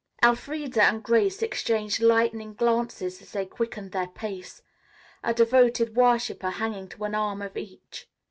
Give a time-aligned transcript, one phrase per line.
[0.23, 4.63] Elfreda and Grace exchanged lightning glances as they quickened their pace,
[5.23, 8.07] a devoted worshipper hanging to an arm of each.